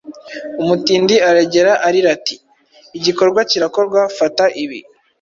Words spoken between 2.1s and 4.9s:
ati: `Igikorwa kirakorwa; Fata ibi,